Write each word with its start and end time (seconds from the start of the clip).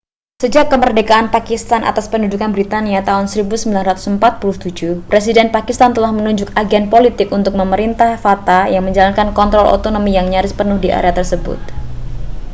sejak 0.43 0.65
kemerdekaan 0.73 1.25
pakistan 1.35 1.81
atas 1.89 2.05
pendudukan 2.11 2.49
britania 2.55 3.01
tahun 3.09 3.25
1947 3.33 4.17
presiden 5.09 5.47
pakistan 5.55 5.91
telah 5.95 6.09
menunjuk 6.17 6.49
agen 6.61 6.83
politik 6.93 7.27
untuk 7.37 7.53
memerintah 7.61 8.09
fata 8.25 8.59
yang 8.73 8.81
menjalankan 8.87 9.27
kontrol 9.39 9.67
otonomi 9.77 10.11
yang 10.17 10.25
nyaris 10.31 10.53
penuh 10.59 10.77
di 10.83 10.89
area 10.99 11.13
tersebut 11.19 11.59